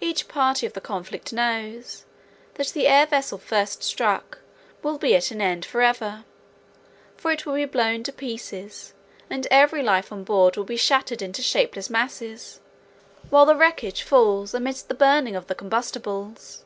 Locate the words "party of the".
0.26-0.80